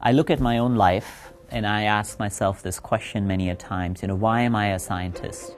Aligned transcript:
I 0.00 0.12
look 0.12 0.30
at 0.30 0.38
my 0.38 0.58
own 0.58 0.76
life 0.76 1.32
and 1.50 1.66
I 1.66 1.82
ask 1.82 2.20
myself 2.20 2.62
this 2.62 2.78
question 2.78 3.26
many 3.26 3.50
a 3.50 3.56
times, 3.56 4.00
you 4.00 4.06
know, 4.06 4.14
why 4.14 4.42
am 4.42 4.54
I 4.54 4.68
a 4.68 4.78
scientist? 4.78 5.56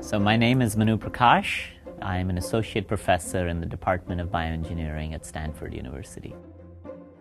So 0.00 0.18
my 0.20 0.36
name 0.36 0.60
is 0.60 0.76
Manu 0.76 0.98
Prakash. 0.98 1.68
I 2.02 2.18
am 2.18 2.28
an 2.28 2.36
associate 2.36 2.86
professor 2.86 3.48
in 3.48 3.60
the 3.60 3.66
Department 3.66 4.20
of 4.20 4.28
Bioengineering 4.28 5.14
at 5.14 5.24
Stanford 5.24 5.72
University. 5.72 6.36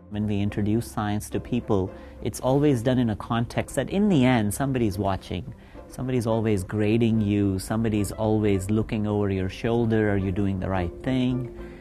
When 0.10 0.28
we 0.28 0.42
introduce 0.42 0.92
science 0.92 1.30
to 1.30 1.40
people, 1.40 1.90
it's 2.22 2.42
always 2.42 2.82
done 2.82 3.00
in 3.00 3.12
a 3.12 3.16
context 3.16 3.78
that 3.78 3.90
in 3.90 4.10
the 4.10 4.26
end 4.26 4.54
somebody's 4.54 4.98
watching. 4.98 5.56
Somebody's 5.88 6.28
always 6.28 6.66
grading 6.66 7.22
you, 7.22 7.60
somebody's 7.60 8.12
always 8.12 8.70
looking 8.70 9.08
over 9.08 9.30
your 9.30 9.48
shoulder, 9.48 10.12
are 10.12 10.18
you 10.18 10.34
doing 10.34 10.60
the 10.60 10.68
right 10.68 10.92
thing? 11.02 11.73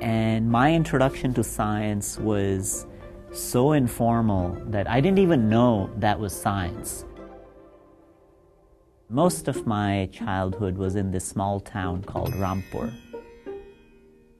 And 0.00 0.50
my 0.50 0.74
introduction 0.74 1.32
to 1.34 1.44
science 1.44 2.18
was 2.18 2.86
so 3.32 3.72
informal 3.72 4.56
that 4.66 4.88
I 4.88 5.00
didn't 5.00 5.18
even 5.18 5.48
know 5.48 5.90
that 5.96 6.18
was 6.18 6.34
science. 6.34 7.04
Most 9.08 9.48
of 9.48 9.66
my 9.66 10.08
childhood 10.12 10.76
was 10.76 10.96
in 10.96 11.10
this 11.12 11.24
small 11.24 11.60
town 11.60 12.02
called 12.02 12.34
Rampur. 12.34 12.92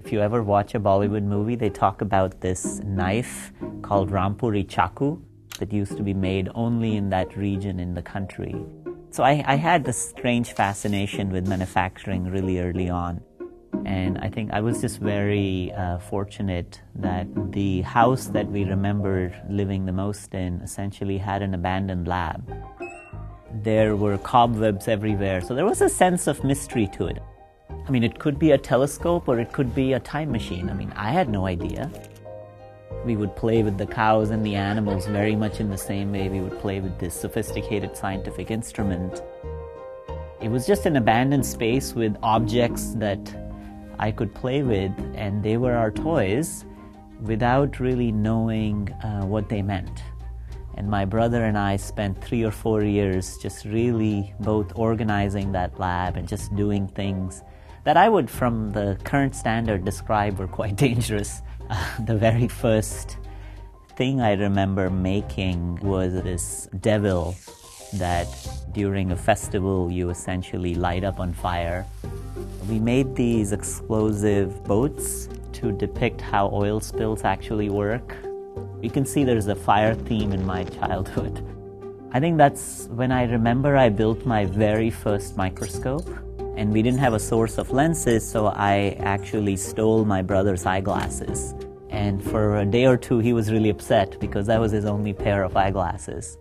If 0.05 0.12
you 0.12 0.20
ever 0.20 0.42
watch 0.42 0.74
a 0.74 0.80
Bollywood 0.80 1.23
movie, 1.23 1.57
they 1.57 1.70
talk 1.70 2.01
about 2.01 2.41
this 2.41 2.80
knife 2.80 3.52
called 3.82 4.10
Rampuri 4.10 4.66
Chaku 4.66 5.20
that 5.59 5.73
used 5.73 5.96
to 5.96 6.02
be 6.02 6.15
made 6.15 6.48
only 6.54 6.96
in 6.96 7.10
that 7.10 7.37
region 7.37 7.80
in 7.80 7.95
the 7.95 8.02
country. 8.02 8.54
So 9.10 9.24
I, 9.24 9.43
I 9.46 9.57
had 9.57 9.84
this 9.84 9.96
strange 9.96 10.52
fascination 10.52 11.30
with 11.30 11.48
manufacturing 11.48 12.24
really 12.24 12.60
early 12.60 12.91
on. 12.91 13.23
And 13.84 14.19
I 14.19 14.29
think 14.29 14.52
I 14.52 14.61
was 14.61 14.80
just 14.80 14.98
very 14.98 15.73
uh, 15.73 15.98
fortunate 15.98 16.80
that 16.97 17.27
the 17.52 17.83
house 17.83 18.27
that 18.29 18.51
we 18.51 18.65
remembered 18.65 19.34
living 19.48 19.87
the 19.87 19.93
most 19.93 20.35
in 20.35 20.60
essentially 20.60 21.18
had 21.18 21.43
an 21.43 21.54
abandoned 21.54 22.09
lab. 22.09 22.52
There 23.63 23.96
were 23.96 24.18
cobwebs 24.18 24.88
everywhere, 24.88 25.40
so 25.40 25.55
there 25.55 25.65
was 25.65 25.80
a 25.80 25.88
sense 25.88 26.27
of 26.27 26.43
mystery 26.45 26.88
to 26.95 27.07
it. 27.07 27.23
I 27.87 27.90
mean, 27.90 28.02
it 28.02 28.18
could 28.18 28.38
be 28.38 28.51
a 28.51 28.59
telescope 28.59 29.29
or 29.29 29.38
it 29.38 29.52
could 29.52 29.74
be 29.74 29.93
a 29.93 30.01
time 30.01 30.33
machine. 30.33 30.68
I 30.68 30.74
mean, 30.74 30.93
I 30.96 31.10
had 31.10 31.29
no 31.29 31.46
idea. 31.46 31.90
We 33.05 33.15
would 33.15 33.37
play 33.37 33.62
with 33.62 33.79
the 33.79 33.87
cows 33.87 34.30
and 34.30 34.45
the 34.45 34.57
animals 34.57 35.07
very 35.07 35.37
much 35.37 35.60
in 35.60 35.71
the 35.71 35.79
same 35.79 36.10
way 36.10 36.29
we 36.29 36.40
would 36.40 36.59
play 36.59 36.80
with 36.80 36.99
this 36.99 37.15
sophisticated 37.15 37.96
scientific 37.96 38.51
instrument. 38.51 39.23
It 40.40 40.49
was 40.49 40.66
just 40.66 40.87
an 40.87 40.96
abandoned 40.96 41.46
space 41.46 41.95
with 41.95 42.16
objects 42.23 42.95
that 42.95 43.46
I 43.99 44.11
could 44.11 44.35
play 44.35 44.63
with, 44.63 44.93
and 45.15 45.43
they 45.43 45.57
were 45.57 45.75
our 45.75 45.91
toys 45.91 46.65
without 47.21 47.80
really 47.80 48.13
knowing 48.13 48.91
uh, 49.02 49.25
what 49.25 49.49
they 49.49 49.63
meant. 49.63 50.02
And 50.77 50.91
my 50.91 51.05
brother 51.07 51.45
and 51.45 51.57
I 51.57 51.77
spent 51.77 52.23
three 52.23 52.45
or 52.45 52.51
four 52.51 52.83
years 52.85 53.39
just 53.39 53.65
really 53.65 54.35
both 54.41 54.73
organizing 54.77 55.52
that 55.52 55.79
lab 55.79 56.17
and 56.17 56.29
just 56.29 56.55
doing 56.55 56.87
things 56.87 57.43
that 57.85 57.97
I 57.97 58.09
would, 58.09 58.29
from 58.29 58.73
the 58.73 58.99
current 59.05 59.35
standard, 59.37 59.85
describe 59.85 60.39
were 60.39 60.49
quite 60.49 60.77
dangerous. 60.89 61.41
Uh, 61.71 62.02
the 62.05 62.17
very 62.17 62.49
first 62.49 63.17
thing 63.97 64.21
I 64.21 64.33
remember 64.34 64.91
making 64.91 65.77
was 65.77 66.12
this 66.12 66.69
devil 66.81 67.34
that 67.94 68.28
during 68.72 69.12
a 69.12 69.17
festival 69.17 69.91
you 69.91 70.11
essentially 70.11 70.75
light 70.75 71.05
up 71.05 71.21
on 71.21 71.33
fire. 71.33 71.87
We 72.69 72.81
made 72.81 73.14
these 73.14 73.53
explosive 73.53 74.64
boats 74.64 75.28
to 75.53 75.70
depict 75.70 76.20
how 76.20 76.50
oil 76.53 76.81
spills 76.81 77.22
actually 77.22 77.70
work. 77.70 78.16
You 78.82 78.91
can 78.91 79.06
see 79.06 79.22
there's 79.22 79.47
a 79.47 79.54
fire 79.54 79.94
theme 79.94 80.32
in 80.32 80.44
my 80.44 80.64
childhood. 80.64 81.47
I 82.10 82.19
think 82.19 82.38
that's 82.38 82.88
when 82.91 83.12
I 83.12 83.22
remember 83.25 83.76
I 83.76 83.88
built 83.88 84.26
my 84.26 84.47
very 84.47 84.91
first 84.91 85.37
microscope. 85.37 86.09
And 86.56 86.72
we 86.72 86.82
didn't 86.82 86.99
have 86.99 87.12
a 87.12 87.21
source 87.21 87.56
of 87.56 87.71
lenses, 87.71 88.28
so 88.28 88.47
I 88.47 88.97
actually 88.99 89.56
stole 89.56 90.05
my 90.05 90.22
brother's 90.22 90.66
eyeglasses. 90.66 91.55
And 91.91 92.21
for 92.21 92.59
a 92.59 92.65
day 92.65 92.87
or 92.87 92.97
two, 92.97 93.21
he 93.21 93.32
was 93.32 93.53
really 93.53 93.69
upset 93.69 94.19
because 94.19 94.49
that 94.49 94.59
was 94.59 94.72
his 94.72 94.87
only 94.87 95.12
pair 95.12 95.44
of 95.44 95.56
eyeglasses. 95.56 96.37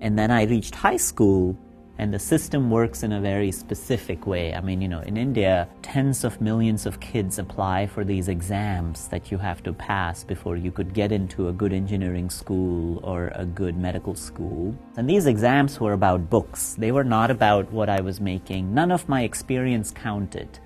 And 0.00 0.16
then 0.16 0.30
I 0.30 0.44
reached 0.44 0.74
high 0.76 0.98
school, 0.98 1.58
and 1.98 2.12
the 2.12 2.18
system 2.18 2.70
works 2.70 3.02
in 3.02 3.12
a 3.12 3.20
very 3.20 3.50
specific 3.50 4.26
way. 4.26 4.54
I 4.54 4.60
mean, 4.60 4.80
you 4.82 4.88
know, 4.88 5.00
in 5.00 5.16
India, 5.16 5.68
tens 5.82 6.24
of 6.24 6.40
millions 6.40 6.84
of 6.84 7.00
kids 7.00 7.38
apply 7.38 7.86
for 7.86 8.04
these 8.04 8.28
exams 8.28 9.08
that 9.08 9.30
you 9.30 9.38
have 9.38 9.62
to 9.62 9.72
pass 9.72 10.22
before 10.22 10.56
you 10.56 10.70
could 10.70 10.92
get 10.92 11.10
into 11.10 11.48
a 11.48 11.52
good 11.52 11.72
engineering 11.72 12.28
school 12.28 13.00
or 13.02 13.32
a 13.34 13.46
good 13.46 13.76
medical 13.76 14.14
school. 14.14 14.76
And 14.96 15.08
these 15.08 15.26
exams 15.26 15.80
were 15.80 15.94
about 15.94 16.28
books, 16.28 16.74
they 16.74 16.92
were 16.92 17.04
not 17.04 17.30
about 17.30 17.72
what 17.72 17.88
I 17.88 18.00
was 18.00 18.20
making. 18.20 18.74
None 18.74 18.90
of 18.90 19.08
my 19.08 19.22
experience 19.22 19.90
counted. 19.90 20.58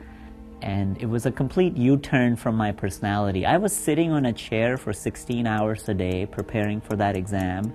And 0.63 0.99
it 0.99 1.07
was 1.07 1.25
a 1.25 1.31
complete 1.31 1.77
U 1.77 1.97
turn 1.97 2.37
from 2.37 2.55
my 2.55 2.71
personality. 2.73 3.47
I 3.47 3.57
was 3.57 3.75
sitting 3.75 4.11
on 4.11 4.27
a 4.27 4.33
chair 4.33 4.77
for 4.77 4.93
16 4.93 5.47
hours 5.47 5.89
a 5.89 5.95
day 5.95 6.27
preparing 6.27 6.81
for 6.81 6.97
that 6.97 7.17
exam. 7.17 7.75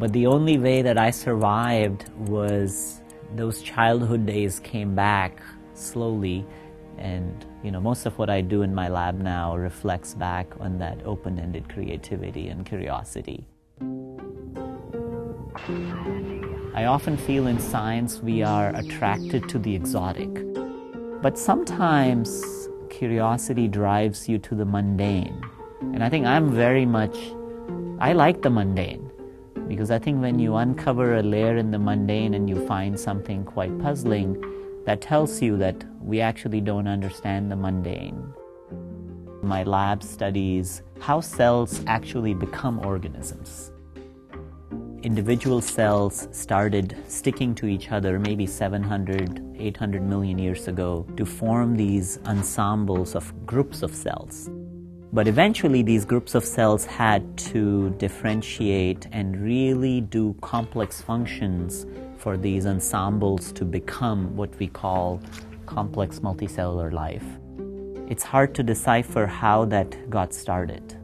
But 0.00 0.14
the 0.14 0.26
only 0.26 0.56
way 0.56 0.80
that 0.80 0.96
I 0.96 1.10
survived 1.10 2.08
was 2.20 3.02
those 3.36 3.60
childhood 3.60 4.24
days 4.24 4.58
came 4.58 4.94
back 4.94 5.42
slowly. 5.74 6.46
And, 6.96 7.44
you 7.62 7.70
know, 7.70 7.82
most 7.82 8.06
of 8.06 8.16
what 8.16 8.30
I 8.30 8.40
do 8.40 8.62
in 8.62 8.74
my 8.74 8.88
lab 8.88 9.20
now 9.20 9.54
reflects 9.54 10.14
back 10.14 10.46
on 10.58 10.78
that 10.78 11.02
open 11.04 11.38
ended 11.38 11.68
creativity 11.68 12.48
and 12.48 12.64
curiosity. 12.64 13.44
I 16.74 16.86
often 16.86 17.18
feel 17.18 17.46
in 17.46 17.58
science 17.58 18.20
we 18.20 18.42
are 18.42 18.74
attracted 18.74 19.50
to 19.50 19.58
the 19.58 19.74
exotic. 19.74 20.30
But 21.20 21.38
sometimes 21.38 22.42
curiosity 22.88 23.68
drives 23.68 24.30
you 24.30 24.38
to 24.38 24.54
the 24.54 24.64
mundane. 24.64 25.44
And 25.92 26.02
I 26.02 26.08
think 26.08 26.24
I'm 26.24 26.50
very 26.50 26.86
much, 26.86 27.18
I 27.98 28.14
like 28.14 28.40
the 28.40 28.48
mundane. 28.48 29.10
Because 29.70 29.92
I 29.92 30.00
think 30.00 30.20
when 30.20 30.40
you 30.40 30.56
uncover 30.56 31.14
a 31.14 31.22
layer 31.22 31.56
in 31.56 31.70
the 31.70 31.78
mundane 31.78 32.34
and 32.34 32.50
you 32.50 32.66
find 32.66 32.98
something 32.98 33.44
quite 33.44 33.78
puzzling, 33.78 34.34
that 34.84 35.00
tells 35.00 35.40
you 35.40 35.56
that 35.58 35.84
we 36.02 36.20
actually 36.20 36.60
don't 36.60 36.88
understand 36.88 37.52
the 37.52 37.54
mundane. 37.54 38.34
My 39.44 39.62
lab 39.62 40.02
studies 40.02 40.82
how 40.98 41.20
cells 41.20 41.84
actually 41.86 42.34
become 42.34 42.84
organisms. 42.84 43.70
Individual 45.04 45.60
cells 45.60 46.26
started 46.32 46.96
sticking 47.06 47.54
to 47.54 47.66
each 47.66 47.92
other 47.92 48.18
maybe 48.18 48.46
700, 48.46 49.54
800 49.56 50.02
million 50.02 50.36
years 50.36 50.66
ago 50.66 51.06
to 51.16 51.24
form 51.24 51.76
these 51.76 52.18
ensembles 52.26 53.14
of 53.14 53.46
groups 53.46 53.84
of 53.84 53.94
cells. 53.94 54.50
But 55.12 55.26
eventually, 55.26 55.82
these 55.82 56.04
groups 56.04 56.36
of 56.36 56.44
cells 56.44 56.84
had 56.84 57.36
to 57.52 57.90
differentiate 57.98 59.08
and 59.10 59.40
really 59.42 60.02
do 60.02 60.36
complex 60.40 61.00
functions 61.00 61.84
for 62.16 62.36
these 62.36 62.64
ensembles 62.64 63.50
to 63.52 63.64
become 63.64 64.36
what 64.36 64.56
we 64.60 64.68
call 64.68 65.20
complex 65.66 66.20
multicellular 66.20 66.92
life. 66.92 67.24
It's 68.08 68.22
hard 68.22 68.54
to 68.54 68.62
decipher 68.62 69.26
how 69.26 69.64
that 69.66 70.08
got 70.10 70.32
started. 70.32 70.96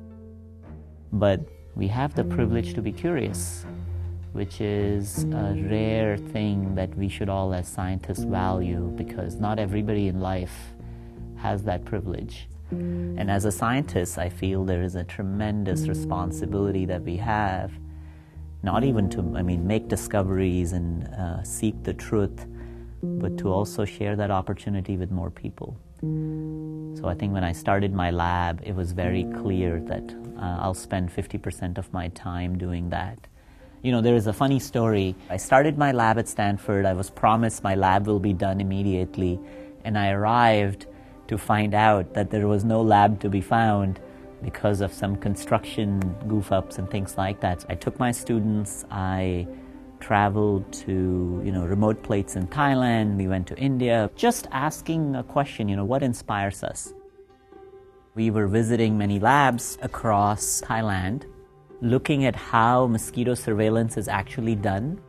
But 1.13 1.41
we 1.75 1.89
have 1.89 2.15
the 2.15 2.25
privilege 2.25 2.75
to 2.75 2.83
be 2.83 2.93
curious, 2.93 3.67
which 4.33 4.61
is 4.61 5.25
a 5.25 5.57
rare 5.69 6.17
thing 6.17 6.77
that 6.77 6.95
we 6.97 7.09
should 7.09 7.29
all, 7.29 7.53
as 7.53 7.67
scientists, 7.67 8.23
value 8.23 8.93
because 8.97 9.37
not 9.37 9.59
everybody 9.59 10.07
in 10.07 10.21
life 10.21 10.57
has 11.37 11.65
that 11.65 11.85
privilege. 11.85 12.49
And 12.71 13.31
as 13.31 13.45
a 13.45 13.53
scientist, 13.53 14.19
I 14.19 14.29
feel 14.29 14.65
there 14.65 14.83
is 14.83 14.97
a 14.97 15.05
tremendous 15.05 15.89
responsibility 15.89 16.85
that 16.87 17.03
we 17.03 17.17
have, 17.17 17.73
not 18.63 18.83
even 18.85 19.09
to, 19.11 19.35
I 19.37 19.43
mean, 19.43 19.67
make 19.67 19.89
discoveries 19.89 20.73
and 20.73 21.07
uh, 21.09 21.43
seek 21.43 21.83
the 21.85 21.95
truth, 21.95 22.47
but 23.03 23.39
to 23.39 23.53
also 23.53 23.85
share 23.85 24.17
that 24.17 24.31
opportunity 24.31 24.97
with 24.97 25.11
more 25.11 25.31
people. 25.31 25.77
So 26.03 27.09
I 27.09 27.15
think 27.15 27.33
when 27.33 27.45
I 27.45 27.53
started 27.53 27.95
my 27.95 28.11
lab, 28.11 28.63
it 28.65 28.75
was 28.75 28.93
very 28.93 29.25
clear 29.25 29.81
that 29.81 30.15
uh, 30.39 30.59
I'll 30.61 30.75
spend 30.75 31.11
50% 31.11 31.79
of 31.79 31.93
my 31.93 32.09
time 32.09 32.59
doing 32.59 32.91
that. 32.91 33.19
You 33.83 33.93
know, 33.93 34.01
there 34.01 34.17
is 34.17 34.27
a 34.27 34.33
funny 34.33 34.59
story. 34.59 35.15
I 35.31 35.37
started 35.37 35.79
my 35.79 35.93
lab 35.93 36.19
at 36.19 36.27
Stanford. 36.27 36.85
I 36.85 36.93
was 36.93 37.11
promised 37.11 37.63
my 37.63 37.75
lab 37.75 38.07
will 38.07 38.19
be 38.19 38.33
done 38.33 38.61
immediately. 38.61 39.39
And 39.85 39.97
I 39.97 40.11
arrived 40.11 40.87
to 41.29 41.39
find 41.39 41.75
out 41.75 42.15
that 42.15 42.31
there 42.31 42.47
was 42.47 42.65
no 42.65 42.81
lab 42.83 43.21
to 43.21 43.29
be 43.29 43.41
found 43.41 44.01
because 44.43 44.81
of 44.81 44.93
some 44.93 45.17
construction 45.17 46.01
goof 46.29 46.53
ups 46.53 46.79
and 46.79 46.91
things 46.91 47.17
like 47.17 47.41
that. 47.41 47.65
I 47.69 47.75
took 47.75 47.99
my 47.99 48.13
students, 48.13 48.85
I 48.91 49.47
traveled 49.99 50.71
to 50.73 51.41
you 51.45 51.53
know 51.53 51.65
remote 51.65 52.03
places 52.03 52.37
in 52.37 52.47
Thailand, 52.49 53.17
we 53.17 53.29
went 53.29 53.47
to 53.49 53.57
India, 53.57 54.11
just 54.15 54.47
asking 54.53 55.17
a 55.17 55.23
question, 55.23 55.69
you 55.69 55.77
know, 55.77 55.85
what 55.85 56.03
inspires 56.03 56.63
us? 56.63 56.93
We 58.15 58.31
were 58.31 58.47
visiting 58.47 58.97
many 58.97 59.19
labs 59.19 59.79
across 59.83 60.63
Thailand, 60.63 61.25
looking 61.81 62.25
at 62.25 62.37
how 62.37 62.87
mosquito 62.87 63.35
surveillance 63.35 63.97
is 63.97 64.09
actually 64.09 64.55
done. 64.55 65.01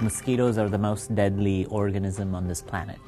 Mosquitoes 0.00 0.58
are 0.58 0.68
the 0.68 0.78
most 0.78 1.14
deadly 1.14 1.66
organism 1.66 2.34
on 2.34 2.48
this 2.48 2.62
planet. 2.62 2.98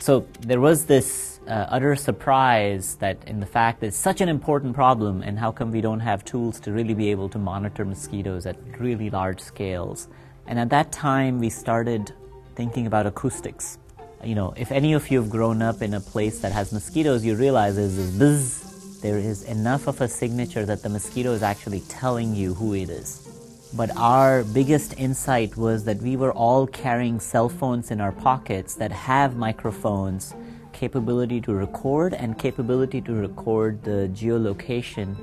So 0.00 0.26
there 0.40 0.60
was 0.60 0.86
this 0.86 1.40
uh, 1.46 1.66
utter 1.68 1.94
surprise 1.94 2.94
that 2.96 3.22
in 3.26 3.38
the 3.38 3.46
fact 3.46 3.80
that 3.80 3.88
it's 3.88 3.98
such 3.98 4.22
an 4.22 4.30
important 4.30 4.74
problem, 4.74 5.20
and 5.20 5.38
how 5.38 5.52
come 5.52 5.70
we 5.70 5.82
don't 5.82 6.00
have 6.00 6.24
tools 6.24 6.58
to 6.60 6.72
really 6.72 6.94
be 6.94 7.10
able 7.10 7.28
to 7.28 7.38
monitor 7.38 7.84
mosquitoes 7.84 8.46
at 8.46 8.56
really 8.78 9.10
large 9.10 9.40
scales? 9.40 10.08
And 10.46 10.58
at 10.58 10.70
that 10.70 10.90
time, 10.90 11.38
we 11.38 11.50
started 11.50 12.12
thinking 12.56 12.86
about 12.86 13.06
acoustics. 13.06 13.78
You 14.24 14.34
know, 14.34 14.54
if 14.56 14.72
any 14.72 14.94
of 14.94 15.10
you 15.10 15.20
have 15.20 15.28
grown 15.28 15.60
up 15.60 15.82
in 15.82 15.92
a 15.92 16.00
place 16.00 16.40
that 16.40 16.52
has 16.52 16.72
mosquitoes, 16.72 17.22
you 17.22 17.36
realize 17.36 17.76
there's 17.76 17.96
this 17.96 18.10
buzz. 18.10 19.00
There 19.02 19.18
is 19.18 19.42
enough 19.44 19.86
of 19.86 20.00
a 20.00 20.08
signature 20.08 20.64
that 20.64 20.82
the 20.82 20.88
mosquito 20.88 21.32
is 21.32 21.42
actually 21.42 21.80
telling 21.88 22.34
you 22.34 22.54
who 22.54 22.74
it 22.74 22.88
is. 22.88 23.29
But 23.72 23.96
our 23.96 24.42
biggest 24.42 24.98
insight 24.98 25.56
was 25.56 25.84
that 25.84 25.98
we 25.98 26.16
were 26.16 26.32
all 26.32 26.66
carrying 26.66 27.20
cell 27.20 27.48
phones 27.48 27.92
in 27.92 28.00
our 28.00 28.10
pockets 28.10 28.74
that 28.74 28.90
have 28.90 29.36
microphones, 29.36 30.34
capability 30.72 31.40
to 31.42 31.54
record, 31.54 32.14
and 32.14 32.36
capability 32.36 33.00
to 33.02 33.12
record 33.12 33.80
the 33.84 34.10
geolocation. 34.12 35.14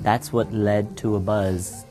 That's 0.00 0.32
what 0.32 0.50
led 0.50 0.96
to 0.98 1.20
Abuzz. 1.20 1.84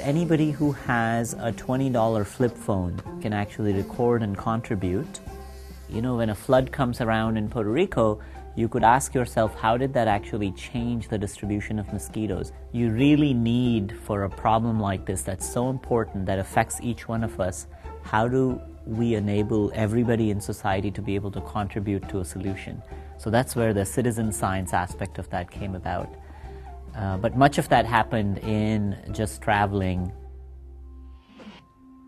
Anybody 0.00 0.52
who 0.52 0.72
has 0.72 1.34
a 1.34 1.52
$20 1.52 2.26
flip 2.26 2.56
phone 2.56 3.02
can 3.20 3.34
actually 3.34 3.74
record 3.74 4.22
and 4.22 4.38
contribute. 4.38 5.20
You 5.90 6.00
know, 6.00 6.16
when 6.16 6.30
a 6.30 6.34
flood 6.34 6.72
comes 6.72 7.02
around 7.02 7.36
in 7.36 7.50
Puerto 7.50 7.68
Rico, 7.68 8.20
you 8.56 8.68
could 8.68 8.82
ask 8.82 9.14
yourself 9.14 9.54
how 9.54 9.76
did 9.76 9.94
that 9.94 10.08
actually 10.08 10.52
change 10.52 11.08
the 11.08 11.18
distribution 11.18 11.78
of 11.78 11.92
mosquitoes? 11.92 12.52
You 12.72 12.90
really 12.90 13.32
need, 13.32 13.96
for 13.98 14.24
a 14.24 14.30
problem 14.30 14.80
like 14.80 15.06
this 15.06 15.22
that's 15.22 15.48
so 15.48 15.70
important 15.70 16.26
that 16.26 16.38
affects 16.38 16.80
each 16.82 17.06
one 17.06 17.22
of 17.22 17.40
us, 17.40 17.66
how 18.02 18.26
do 18.26 18.60
we 18.86 19.14
enable 19.14 19.70
everybody 19.74 20.30
in 20.30 20.40
society 20.40 20.90
to 20.90 21.02
be 21.02 21.14
able 21.14 21.30
to 21.30 21.40
contribute 21.42 22.08
to 22.08 22.20
a 22.20 22.24
solution? 22.24 22.82
So 23.18 23.30
that's 23.30 23.54
where 23.54 23.72
the 23.72 23.84
citizen 23.84 24.32
science 24.32 24.72
aspect 24.72 25.18
of 25.18 25.28
that 25.30 25.50
came 25.50 25.74
about. 25.74 26.08
Uh, 26.96 27.18
but 27.18 27.36
much 27.36 27.58
of 27.58 27.68
that 27.68 27.86
happened 27.86 28.38
in 28.38 28.96
just 29.12 29.40
traveling. 29.42 30.10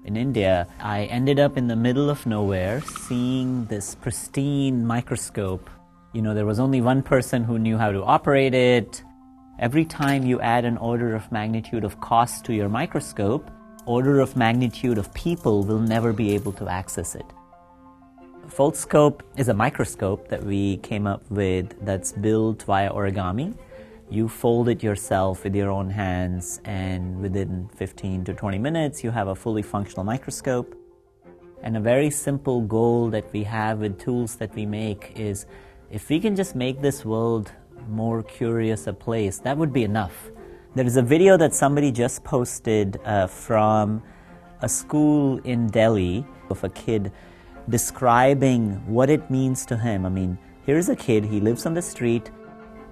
In 0.04 0.16
India, 0.16 0.66
I 0.80 1.04
ended 1.04 1.38
up 1.38 1.56
in 1.56 1.68
the 1.68 1.76
middle 1.76 2.10
of 2.10 2.26
nowhere 2.26 2.80
seeing 2.80 3.66
this 3.66 3.94
pristine 3.94 4.84
microscope 4.84 5.70
you 6.12 6.20
know, 6.20 6.34
there 6.34 6.44
was 6.44 6.60
only 6.60 6.80
one 6.82 7.02
person 7.02 7.42
who 7.42 7.58
knew 7.58 7.78
how 7.78 7.90
to 7.90 8.02
operate 8.02 8.54
it. 8.54 9.02
Every 9.58 9.84
time 9.84 10.26
you 10.26 10.40
add 10.40 10.64
an 10.66 10.76
order 10.76 11.14
of 11.14 11.30
magnitude 11.32 11.84
of 11.84 12.00
cost 12.00 12.44
to 12.46 12.52
your 12.52 12.68
microscope, 12.68 13.50
order 13.86 14.20
of 14.20 14.36
magnitude 14.36 14.98
of 14.98 15.12
people 15.14 15.64
will 15.64 15.78
never 15.78 16.12
be 16.12 16.34
able 16.34 16.52
to 16.52 16.68
access 16.68 17.14
it. 17.14 17.24
Foldscope 18.48 19.22
is 19.36 19.48
a 19.48 19.54
microscope 19.54 20.28
that 20.28 20.44
we 20.44 20.76
came 20.78 21.06
up 21.06 21.22
with 21.30 21.74
that's 21.82 22.12
built 22.12 22.64
via 22.64 22.90
origami. 22.90 23.56
You 24.10 24.28
fold 24.28 24.68
it 24.68 24.82
yourself 24.82 25.44
with 25.44 25.54
your 25.54 25.70
own 25.70 25.88
hands, 25.88 26.60
and 26.66 27.22
within 27.22 27.70
15 27.76 28.24
to 28.24 28.34
20 28.34 28.58
minutes, 28.58 29.02
you 29.02 29.10
have 29.10 29.28
a 29.28 29.34
fully 29.34 29.62
functional 29.62 30.04
microscope. 30.04 30.76
And 31.62 31.76
a 31.76 31.80
very 31.80 32.10
simple 32.10 32.60
goal 32.60 33.08
that 33.10 33.32
we 33.32 33.44
have 33.44 33.78
with 33.78 33.98
tools 33.98 34.36
that 34.36 34.54
we 34.54 34.66
make 34.66 35.12
is 35.16 35.46
if 35.92 36.08
we 36.08 36.18
can 36.18 36.34
just 36.34 36.56
make 36.56 36.80
this 36.80 37.04
world 37.04 37.52
more 37.86 38.22
curious 38.22 38.86
a 38.86 38.94
place, 38.94 39.38
that 39.40 39.58
would 39.58 39.74
be 39.74 39.84
enough. 39.84 40.30
There 40.74 40.86
is 40.86 40.96
a 40.96 41.02
video 41.02 41.36
that 41.36 41.54
somebody 41.54 41.92
just 41.92 42.24
posted 42.24 42.98
uh, 43.04 43.26
from 43.26 44.02
a 44.62 44.68
school 44.70 45.38
in 45.44 45.66
Delhi 45.66 46.24
of 46.48 46.64
a 46.64 46.70
kid 46.70 47.12
describing 47.68 48.76
what 48.86 49.10
it 49.10 49.30
means 49.30 49.66
to 49.66 49.76
him. 49.76 50.06
I 50.06 50.08
mean, 50.08 50.38
here's 50.64 50.88
a 50.88 50.96
kid, 50.96 51.26
he 51.26 51.40
lives 51.40 51.66
on 51.66 51.74
the 51.74 51.82
street, 51.82 52.30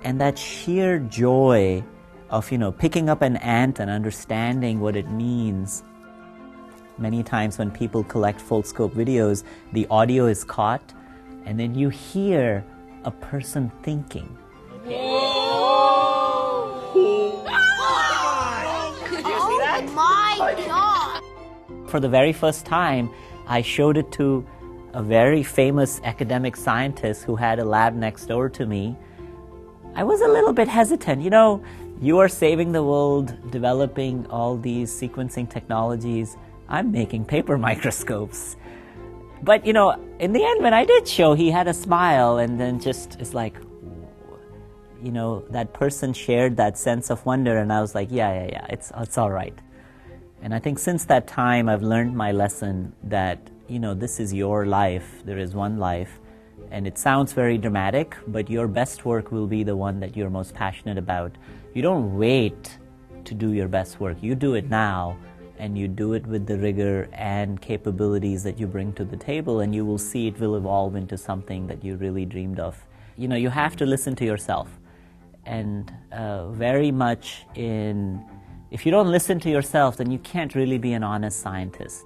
and 0.03 0.21
that 0.21 0.39
sheer 0.39 0.99
joy 0.99 1.83
of, 2.29 2.53
you 2.53 2.59
know, 2.59 2.71
picking 2.71 3.09
up 3.09 3.23
an 3.23 3.39
ant 3.39 3.81
and 3.81 3.91
understanding 3.91 4.79
what 4.79 4.95
it 4.95 5.11
means. 5.11 5.85
Many 6.99 7.23
times 7.23 7.57
when 7.57 7.71
people 7.71 8.05
collect 8.05 8.41
Foldscope 8.41 8.93
videos, 8.93 9.43
the 9.73 9.87
audio 9.87 10.27
is 10.27 10.45
caught, 10.45 10.93
and 11.47 11.59
then 11.59 11.75
you 11.75 11.89
hear 11.89 12.63
a 13.05 13.11
person 13.11 13.71
thinking. 13.83 14.37
Oh 19.83 19.93
my 19.95 20.55
god! 20.67 21.91
For 21.91 22.01
the 22.01 22.09
very 22.09 22.33
first 22.33 22.67
time, 22.67 23.11
I 23.47 23.63
showed 23.63 23.97
it 23.97 24.13
to 24.13 24.47
a 24.95 25.03
very 25.03 25.43
famous 25.43 26.01
academic 26.05 26.57
scientist 26.57 27.25
who 27.25 27.37
had 27.37 27.59
a 27.59 27.65
lab 27.65 27.95
next 27.95 28.27
door 28.27 28.49
to 28.51 28.67
me. 28.67 28.97
I 29.95 30.05
was 30.05 30.21
a 30.21 30.29
little 30.29 30.53
bit 30.53 30.69
hesitant. 30.69 31.23
You 31.23 31.31
know, 31.31 31.63
you 32.01 32.19
are 32.19 32.29
saving 32.29 32.73
the 32.73 32.83
world, 32.83 33.35
developing 33.51 34.27
all 34.31 34.57
these 34.57 34.91
sequencing 34.93 35.49
technologies. 35.49 36.37
I'm 36.69 36.93
making 36.93 37.25
paper 37.25 37.59
microscopes. 37.69 38.57
But 39.43 39.67
you 39.67 39.73
know, 39.73 39.93
in 40.19 40.33
the 40.33 40.45
end, 40.45 40.63
when 40.63 40.75
I 40.75 40.85
did 40.85 41.09
show, 41.09 41.35
he 41.35 41.51
had 41.51 41.67
a 41.67 41.75
smile, 41.75 42.39
and 42.39 42.61
then 42.61 42.81
just 42.81 43.17
it's 43.21 43.35
like, 43.35 43.57
you 45.03 45.13
know, 45.13 45.45
that 45.51 45.73
person 45.73 46.13
shared 46.13 46.57
that 46.59 46.79
sense 46.79 47.11
of 47.11 47.25
wonder, 47.25 47.59
and 47.59 47.73
I 47.73 47.81
was 47.81 47.95
like, 47.95 48.09
yeah, 48.11 48.33
yeah, 48.33 48.49
yeah, 48.53 48.67
it's 48.69 48.93
it's 48.97 49.17
all 49.17 49.31
right. 49.31 49.59
And 50.43 50.55
I 50.55 50.59
think 50.59 50.79
since 50.79 51.05
that 51.07 51.27
time, 51.27 51.69
I've 51.69 51.83
learned 51.83 52.17
my 52.17 52.33
lesson 52.33 52.93
that 53.05 53.39
you 53.69 53.79
know 53.79 53.95
this 53.95 54.21
is 54.21 54.33
your 54.35 54.67
life. 54.67 55.23
There 55.25 55.39
is 55.39 55.55
one 55.55 55.79
life, 55.79 56.21
and 56.71 56.87
it 56.87 56.99
sounds 56.99 57.33
very 57.33 57.57
dramatic, 57.57 58.17
but 58.27 58.51
your 58.51 58.69
best 58.69 59.05
work 59.07 59.33
will 59.33 59.47
be 59.47 59.65
the 59.65 59.77
one 59.77 60.01
that 60.01 60.17
you're 60.17 60.31
most 60.31 60.55
passionate 60.55 60.99
about. 60.99 61.33
You 61.73 61.83
don't 61.83 62.19
wait 62.19 62.79
to 63.25 63.35
do 63.35 63.53
your 63.53 63.69
best 63.69 64.01
work. 64.01 64.17
You 64.21 64.35
do 64.35 64.55
it 64.55 64.69
now 64.69 65.17
and 65.61 65.77
you 65.77 65.87
do 65.87 66.15
it 66.15 66.27
with 66.27 66.47
the 66.47 66.57
rigor 66.57 67.09
and 67.13 67.61
capabilities 67.61 68.43
that 68.43 68.59
you 68.59 68.67
bring 68.67 68.93
to 68.95 69.05
the 69.05 69.17
table, 69.17 69.61
and 69.61 69.75
you 69.75 69.85
will 69.85 69.99
see 69.99 70.27
it 70.27 70.41
will 70.41 70.57
evolve 70.57 70.97
into 70.97 71.19
something 71.19 71.67
that 71.67 71.85
you 71.85 71.97
really 71.97 72.25
dreamed 72.25 72.59
of. 72.59 72.83
You 73.17 73.29
know, 73.29 73.37
you 73.37 73.51
have 73.51 73.77
to 73.77 73.87
listen 73.87 74.17
to 74.17 74.25
yourself, 74.25 74.69
and 75.45 75.93
uh, 76.13 76.49
very 76.49 76.91
much 76.91 77.45
in 77.55 78.25
if 78.71 78.87
you 78.87 78.93
don't 78.93 79.11
listen 79.11 79.41
to 79.41 79.51
yourself, 79.51 79.97
then 79.97 80.11
you 80.11 80.19
can't 80.21 80.55
really 80.55 80.79
be 80.79 80.93
an 80.93 81.03
honest 81.03 81.41
scientist. 81.41 82.05